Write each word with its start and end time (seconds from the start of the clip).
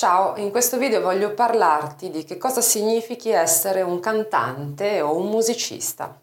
Ciao, 0.00 0.34
in 0.38 0.50
questo 0.50 0.78
video 0.78 1.02
voglio 1.02 1.34
parlarti 1.34 2.08
di 2.08 2.24
che 2.24 2.38
cosa 2.38 2.62
significhi 2.62 3.28
essere 3.28 3.82
un 3.82 4.00
cantante 4.00 5.02
o 5.02 5.14
un 5.14 5.28
musicista. 5.28 6.18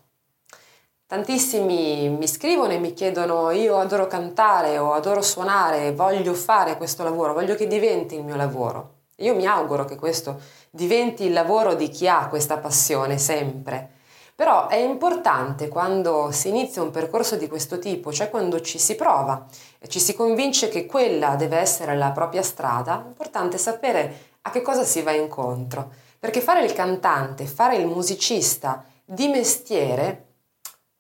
Tantissimi 1.06 2.10
mi 2.10 2.28
scrivono 2.28 2.72
e 2.72 2.80
mi 2.80 2.94
chiedono 2.94 3.52
io 3.52 3.78
adoro 3.78 4.08
cantare 4.08 4.80
o 4.80 4.94
adoro 4.94 5.22
suonare, 5.22 5.94
voglio 5.94 6.34
fare 6.34 6.76
questo 6.76 7.04
lavoro, 7.04 7.34
voglio 7.34 7.54
che 7.54 7.68
diventi 7.68 8.16
il 8.16 8.24
mio 8.24 8.36
lavoro. 8.36 9.02
Io 9.18 9.36
mi 9.36 9.46
auguro 9.46 9.86
che 9.86 9.96
questo 9.96 10.40
diventi 10.72 11.26
il 11.26 11.34
lavoro 11.34 11.76
di 11.76 11.90
chi 11.90 12.08
ha 12.08 12.30
questa 12.30 12.58
passione 12.58 13.20
sempre. 13.20 13.97
Però 14.38 14.68
è 14.68 14.76
importante 14.76 15.68
quando 15.68 16.30
si 16.30 16.50
inizia 16.50 16.84
un 16.84 16.92
percorso 16.92 17.38
di 17.38 17.48
questo 17.48 17.80
tipo, 17.80 18.14
cioè 18.14 18.30
quando 18.30 18.62
ci 18.62 18.78
si 18.78 18.94
prova 18.94 19.48
e 19.80 19.88
ci 19.88 20.00
si 20.00 20.14
convince 20.14 20.70
che 20.70 20.86
quella 20.86 21.36
deve 21.36 21.58
essere 21.58 21.98
la 21.98 22.12
propria 22.12 22.44
strada, 22.44 23.02
è 23.04 23.08
importante 23.08 23.58
sapere 23.58 24.36
a 24.44 24.52
che 24.52 24.62
cosa 24.62 24.84
si 24.84 25.02
va 25.02 25.12
incontro. 25.12 25.92
Perché 26.20 26.40
fare 26.40 26.64
il 26.64 26.72
cantante, 26.74 27.48
fare 27.48 27.78
il 27.78 27.88
musicista 27.88 28.86
di 29.04 29.28
mestiere 29.28 30.26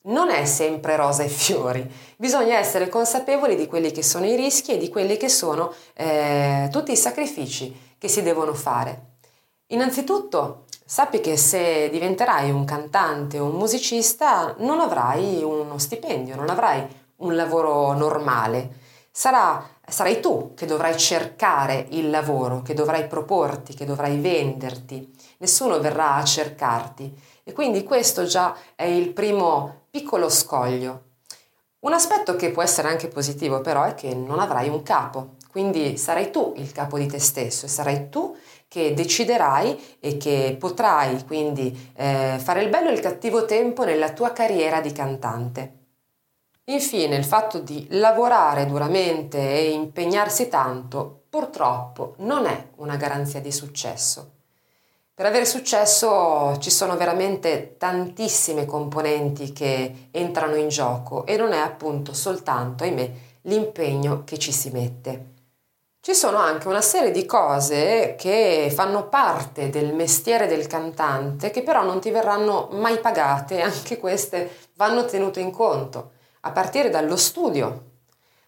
non 0.06 0.32
è 0.32 0.46
sempre 0.46 0.96
rosa 0.96 1.22
e 1.22 1.28
fiori, 1.28 1.88
bisogna 2.18 2.58
essere 2.58 2.90
consapevoli 2.90 3.56
di 3.56 3.68
quelli 3.68 3.92
che 3.92 4.02
sono 4.02 4.26
i 4.26 4.36
rischi 4.36 4.72
e 4.72 4.78
di 4.80 4.90
quelli 4.90 5.16
che 5.16 5.30
sono 5.30 5.72
eh, 5.94 6.70
tutti 6.72 6.92
i 6.92 6.98
sacrifici 6.98 7.94
che 8.00 8.08
si 8.08 8.24
devono 8.24 8.56
fare. 8.56 9.18
Innanzitutto, 9.68 10.66
sappi 10.88 11.20
che 11.20 11.36
se 11.36 11.90
diventerai 11.90 12.50
un 12.50 12.64
cantante 12.64 13.40
o 13.40 13.44
un 13.44 13.58
musicista 13.58 14.56
non 14.60 14.80
avrai 14.80 15.44
uno 15.44 15.78
stipendio, 15.78 16.38
non 16.38 16.50
avrai 16.50 16.88
un 17.18 17.36
lavoro 17.36 17.92
normale. 17.92 18.86
Sarà, 19.12 19.68
sarai 19.86 20.22
tu 20.22 20.54
che 20.56 20.66
dovrai 20.66 20.98
cercare 20.98 21.88
il 21.90 22.10
lavoro, 22.10 22.62
che 22.62 22.74
dovrai 22.74 23.06
proporti, 23.06 23.74
che 23.74 23.84
dovrai 23.84 24.18
venderti. 24.18 25.14
Nessuno 25.40 25.82
verrà 25.82 26.16
a 26.16 26.24
cercarti. 26.24 27.14
E 27.44 27.52
quindi 27.52 27.84
questo 27.84 28.24
già 28.24 28.56
è 28.74 28.86
il 28.86 29.12
primo 29.12 29.88
piccolo 29.90 30.30
scoglio. 30.30 31.07
Un 31.80 31.94
aspetto 31.94 32.36
che 32.36 32.50
può 32.50 32.64
essere 32.64 32.88
anche 32.88 33.08
positivo 33.08 33.62
però 33.62 33.84
è 33.84 33.94
che 33.94 34.16
non 34.16 34.40
avrai 34.40 34.68
un 34.68 34.82
capo, 34.82 35.36
quindi 35.52 35.96
sarai 35.98 36.32
tu 36.32 36.54
il 36.58 36.72
capo 36.72 36.98
di 36.98 37.06
te 37.06 37.20
stesso 37.20 37.66
e 37.66 37.70
sarai 37.70 38.10
tu 38.10 38.36
che 38.68 38.96
deciderai 38.96 39.98
e 40.00 40.18
che 40.18 40.56
potrai 40.60 41.24
quindi 41.26 41.92
eh, 41.96 42.38
fare 42.40 42.64
il 42.64 42.70
bello 42.70 42.90
e 42.90 42.94
il 42.94 43.00
cattivo 43.00 43.46
tempo 43.46 43.84
nella 43.84 44.12
tua 44.12 44.32
carriera 44.34 44.82
di 44.82 44.92
cantante. 44.92 45.74
Infine, 46.66 47.16
il 47.16 47.24
fatto 47.24 47.60
di 47.60 47.86
lavorare 47.92 48.66
duramente 48.66 49.38
e 49.38 49.70
impegnarsi 49.70 50.50
tanto 50.50 51.26
purtroppo 51.30 52.16
non 52.18 52.46
è 52.46 52.70
una 52.78 52.96
garanzia 52.98 53.40
di 53.40 53.52
successo. 53.52 54.37
Per 55.18 55.26
avere 55.26 55.46
successo 55.46 56.60
ci 56.60 56.70
sono 56.70 56.96
veramente 56.96 57.76
tantissime 57.80 58.68
componenti 58.68 59.52
che 59.52 60.10
entrano 60.12 60.54
in 60.54 60.68
gioco 60.68 61.26
e 61.26 61.38
non 61.38 61.54
è 61.54 61.58
appunto 61.58 62.14
soltanto, 62.14 62.84
ahimè, 62.84 63.12
l'impegno 63.42 64.24
che 64.26 64.38
ci 64.38 64.52
si 64.52 64.70
mette. 64.70 65.34
Ci 66.02 66.14
sono 66.14 66.38
anche 66.38 66.68
una 66.68 66.82
serie 66.84 67.10
di 67.10 67.26
cose 67.26 68.14
che 68.16 68.72
fanno 68.72 69.08
parte 69.08 69.72
del 69.72 69.96
mestiere 69.96 70.46
del 70.46 70.68
cantante 70.68 71.50
che 71.50 71.64
però 71.64 71.82
non 71.84 72.00
ti 72.00 72.12
verranno 72.12 72.68
mai 72.74 73.00
pagate, 73.00 73.60
anche 73.66 73.98
queste 73.98 74.68
vanno 74.76 75.06
tenute 75.06 75.40
in 75.40 75.50
conto, 75.50 76.12
a 76.42 76.52
partire 76.52 76.92
dallo 76.92 77.16
studio, 77.16 77.86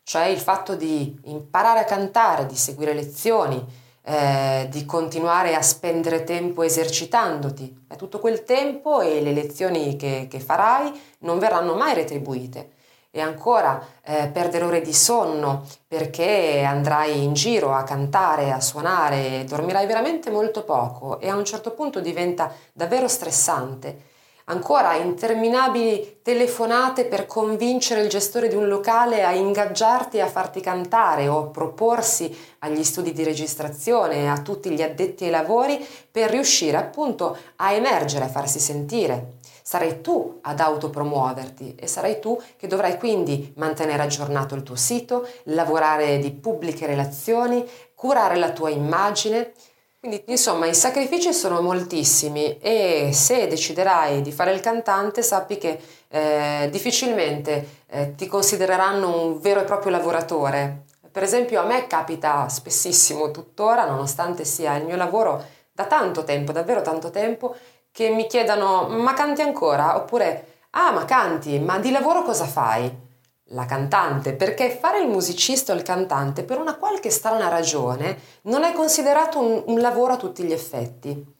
cioè 0.03 0.25
il 0.25 0.39
fatto 0.39 0.75
di 0.75 1.19
imparare 1.23 1.79
a 1.79 1.85
cantare, 1.85 2.45
di 2.45 2.55
seguire 2.55 2.93
lezioni, 2.93 3.87
eh, 4.09 4.67
di 4.71 4.85
continuare 4.85 5.53
a 5.53 5.61
spendere 5.61 6.23
tempo 6.23 6.63
esercitandoti. 6.63 7.85
E 7.87 7.95
tutto 7.95 8.19
quel 8.19 8.43
tempo 8.43 9.01
e 9.01 9.21
le 9.21 9.33
lezioni 9.33 9.95
che, 9.97 10.25
che 10.27 10.39
farai 10.39 10.91
non 11.19 11.37
verranno 11.37 11.75
mai 11.75 11.93
retribuite. 11.93 12.71
E 13.11 13.21
ancora 13.21 13.79
eh, 14.03 14.27
perdere 14.29 14.65
ore 14.65 14.81
di 14.81 14.93
sonno 14.93 15.63
perché 15.87 16.63
andrai 16.63 17.23
in 17.23 17.33
giro 17.33 17.71
a 17.71 17.83
cantare, 17.83 18.51
a 18.51 18.59
suonare, 18.59 19.43
dormirai 19.47 19.85
veramente 19.85 20.31
molto 20.31 20.63
poco 20.63 21.19
e 21.19 21.29
a 21.29 21.35
un 21.35 21.45
certo 21.45 21.71
punto 21.71 21.99
diventa 21.99 22.51
davvero 22.73 23.07
stressante 23.07 24.08
Ancora 24.49 24.95
interminabili 24.95 26.21
telefonate 26.23 27.05
per 27.05 27.27
convincere 27.27 28.01
il 28.01 28.09
gestore 28.09 28.47
di 28.47 28.55
un 28.55 28.67
locale 28.67 29.23
a 29.23 29.31
ingaggiarti 29.31 30.17
e 30.17 30.21
a 30.21 30.27
farti 30.27 30.59
cantare 30.59 31.27
o 31.27 31.51
proporsi 31.51 32.35
agli 32.59 32.83
studi 32.83 33.13
di 33.13 33.23
registrazione 33.23 34.27
a 34.27 34.41
tutti 34.41 34.71
gli 34.71 34.81
addetti 34.81 35.25
ai 35.25 35.29
lavori 35.29 35.85
per 36.09 36.31
riuscire 36.31 36.77
appunto 36.77 37.37
a 37.57 37.73
emergere, 37.73 38.25
a 38.25 38.29
farsi 38.29 38.57
sentire. 38.57 39.37
Sarai 39.61 40.01
tu 40.01 40.39
ad 40.41 40.59
autopromuoverti 40.59 41.75
e 41.75 41.85
sarai 41.85 42.19
tu 42.19 42.41
che 42.57 42.65
dovrai 42.65 42.97
quindi 42.97 43.53
mantenere 43.57 44.01
aggiornato 44.01 44.55
il 44.55 44.63
tuo 44.63 44.75
sito, 44.75 45.27
lavorare 45.43 46.17
di 46.17 46.31
pubbliche 46.31 46.87
relazioni, 46.87 47.63
curare 47.93 48.35
la 48.35 48.49
tua 48.49 48.71
immagine, 48.71 49.51
quindi 49.99 50.23
insomma 50.27 50.65
i 50.65 50.73
sacrifici 50.73 51.33
sono 51.33 51.61
moltissimi 51.61 52.57
e 52.59 53.09
se 53.13 53.47
deciderai 53.47 54.21
di 54.21 54.31
fare 54.31 54.53
il 54.53 54.61
cantante 54.61 55.21
sappi 55.21 55.57
che 55.57 55.77
eh, 56.07 56.69
difficilmente 56.71 57.83
eh, 57.87 58.15
ti 58.15 58.25
considereranno 58.25 59.25
un 59.25 59.39
vero 59.41 59.59
e 59.59 59.65
proprio 59.65 59.91
lavoratore. 59.91 60.85
Per 61.11 61.21
esempio 61.21 61.59
a 61.59 61.65
me 61.65 61.85
capita 61.87 62.47
spessissimo 62.47 63.31
tuttora, 63.31 63.85
nonostante 63.85 64.45
sia 64.45 64.75
il 64.77 64.85
mio 64.85 64.95
lavoro 64.95 65.43
da 65.71 65.85
tanto 65.85 66.23
tempo, 66.23 66.53
davvero 66.53 66.81
tanto 66.81 67.09
tempo, 67.09 67.55
che 67.91 68.09
mi 68.09 68.25
chiedano 68.27 68.87
ma 68.87 69.13
canti 69.13 69.41
ancora? 69.41 69.97
Oppure 69.97 70.61
ah 70.71 70.91
ma 70.91 71.03
canti, 71.03 71.59
ma 71.59 71.77
di 71.77 71.91
lavoro 71.91 72.23
cosa 72.23 72.45
fai? 72.45 73.08
La 73.49 73.65
cantante, 73.65 74.33
perché 74.33 74.69
fare 74.69 75.01
il 75.01 75.07
musicista 75.07 75.73
o 75.73 75.75
il 75.75 75.81
cantante 75.81 76.43
per 76.43 76.59
una 76.59 76.75
qualche 76.75 77.09
strana 77.09 77.47
ragione 77.47 78.17
non 78.43 78.63
è 78.63 78.73
considerato 78.73 79.39
un, 79.39 79.63
un, 79.65 79.79
lavoro 79.79 80.13
a 80.13 80.17
tutti 80.17 80.43
gli 80.43 80.51
effetti. 80.51 81.37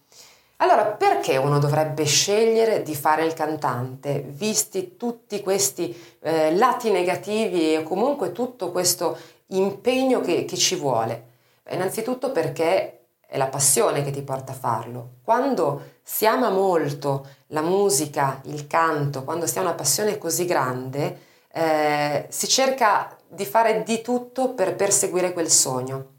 Allora, 0.57 0.85
perché 0.85 1.37
uno 1.37 1.59
dovrebbe 1.59 2.03
scegliere 2.03 2.81
di 2.81 2.95
fare 2.95 3.23
il 3.23 3.33
cantante, 3.33 4.25
visti 4.27 4.97
tutti 4.97 5.41
questi 5.41 5.95
eh, 6.21 6.55
lati 6.55 6.91
negativi 6.91 7.75
e 7.75 7.83
comunque 7.83 8.31
tutto 8.31 8.71
questo 8.71 9.17
impegno 9.47 10.19
che, 10.19 10.45
che 10.45 10.57
ci 10.57 10.75
vuole? 10.75 11.27
Innanzitutto 11.69 12.31
perché 12.31 12.99
è 13.25 13.37
la 13.37 13.47
passione 13.47 14.03
che 14.03 14.11
ti 14.11 14.23
porta 14.23 14.51
a 14.51 14.55
farlo. 14.55 15.09
Quando 15.23 15.97
si 16.03 16.25
ama 16.25 16.49
molto 16.49 17.27
la 17.47 17.61
musica, 17.61 18.41
il 18.45 18.65
canto, 18.65 19.23
quando 19.23 19.45
si 19.45 19.59
ha 19.59 19.61
una 19.61 19.75
passione 19.75 20.17
così 20.17 20.45
grande, 20.45 21.27
eh, 21.51 22.25
si 22.29 22.47
cerca 22.47 23.15
di 23.27 23.45
fare 23.45 23.83
di 23.83 24.01
tutto 24.01 24.49
per 24.49 24.75
perseguire 24.75 25.33
quel 25.33 25.49
sogno. 25.49 26.17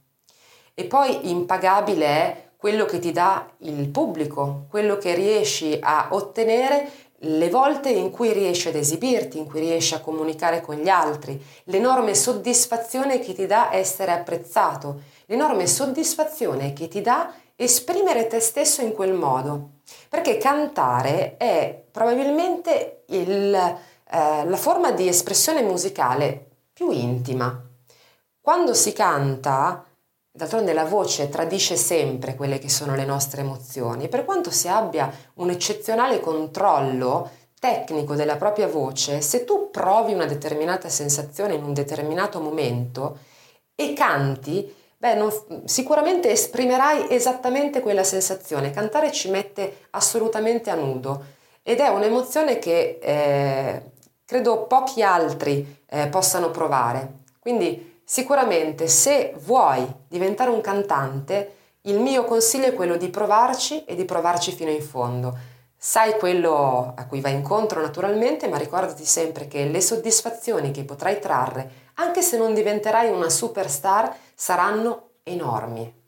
E 0.75 0.85
poi 0.85 1.31
impagabile 1.31 2.07
è 2.07 2.49
quello 2.57 2.85
che 2.85 2.99
ti 2.99 3.11
dà 3.11 3.49
il 3.59 3.89
pubblico, 3.89 4.67
quello 4.69 4.97
che 4.99 5.15
riesci 5.15 5.79
a 5.81 6.09
ottenere 6.11 7.09
le 7.25 7.51
volte 7.51 7.91
in 7.91 8.11
cui 8.11 8.33
riesci 8.33 8.69
ad 8.69 8.77
esibirti, 8.77 9.39
in 9.39 9.47
cui 9.47 9.61
riesci 9.61 9.95
a 9.95 10.01
comunicare 10.01 10.61
con 10.61 10.77
gli 10.77 10.89
altri, 10.89 11.43
l'enorme 11.65 12.15
soddisfazione 12.15 13.19
che 13.19 13.35
ti 13.35 13.47
dà 13.47 13.73
essere 13.73 14.13
apprezzato, 14.13 15.01
l'enorme 15.27 15.67
soddisfazione 15.67 16.73
che 16.73 16.89
ti 16.89 17.01
dà 17.01 17.33
esprimere 17.57 18.27
te 18.27 18.41
stesso 18.41 18.81
in 18.81 18.93
quel 18.93 19.13
modo. 19.13 19.73
Perché 20.09 20.39
cantare 20.39 21.37
è 21.37 21.83
probabilmente 21.91 23.03
il, 23.09 23.77
eh, 24.13 24.45
la 24.45 24.57
forma 24.57 24.91
di 24.91 25.07
espressione 25.07 25.63
musicale 25.63 26.49
più 26.73 26.91
intima. 26.91 27.63
Quando 28.41 28.75
si 28.75 28.93
canta, 28.93 29.85
d'altronde 30.33 30.73
la 30.73 30.85
voce 30.85 31.29
tradisce 31.29 31.77
sempre 31.77 32.35
quelle 32.35 32.59
che 32.59 32.69
sono 32.69 32.97
le 32.97 33.05
nostre 33.05 33.43
emozioni, 33.43 34.09
per 34.09 34.25
quanto 34.25 34.51
si 34.51 34.67
abbia 34.67 35.13
un 35.35 35.51
eccezionale 35.51 36.21
controllo 36.21 37.31
tecnico 37.61 38.15
della 38.15 38.37
propria 38.37 38.67
voce, 38.67 39.21
se 39.21 39.45
tu 39.45 39.71
provi 39.71 40.15
una 40.15 40.25
determinata 40.25 40.89
sensazione 40.89 41.55
in 41.55 41.63
un 41.63 41.75
determinato 41.75 42.41
momento 42.41 43.19
e 43.75 43.93
canti, 43.93 44.75
beh, 44.97 45.15
non, 45.15 45.31
sicuramente 45.67 46.31
esprimerai 46.31 47.07
esattamente 47.11 47.81
quella 47.81 48.03
sensazione. 48.03 48.71
Cantare 48.71 49.13
ci 49.13 49.31
mette 49.31 49.87
assolutamente 49.91 50.71
a 50.71 50.75
nudo 50.75 51.23
ed 51.63 51.79
è 51.81 51.89
un'emozione 51.89 52.59
che 52.59 52.99
eh, 53.01 53.83
credo 54.31 54.67
pochi 54.67 55.03
altri 55.03 55.83
eh, 55.87 56.07
possano 56.07 56.53
provare. 56.53 57.23
Quindi 57.41 58.01
sicuramente 58.05 58.87
se 58.87 59.35
vuoi 59.39 59.85
diventare 60.07 60.51
un 60.51 60.61
cantante, 60.61 61.57
il 61.83 61.99
mio 61.99 62.23
consiglio 62.23 62.67
è 62.67 62.75
quello 62.75 62.97
di 62.97 63.09
provarci 63.09 63.85
e 63.85 63.97
di 63.97 64.05
provarci 64.05 64.53
fino 64.53 64.71
in 64.71 64.83
fondo. 64.83 65.37
Sai 65.77 66.13
quello 66.17 66.93
a 66.95 67.07
cui 67.07 67.21
vai 67.21 67.33
incontro 67.33 67.81
naturalmente, 67.81 68.47
ma 68.47 68.57
ricordati 68.57 69.05
sempre 69.05 69.49
che 69.49 69.65
le 69.65 69.81
soddisfazioni 69.81 70.71
che 70.71 70.85
potrai 70.85 71.19
trarre, 71.19 71.89
anche 71.95 72.23
se 72.23 72.37
non 72.37 72.55
diventerai 72.55 73.11
una 73.11 73.31
superstar, 73.31 74.15
saranno 74.33 75.15
enormi. 75.25 76.00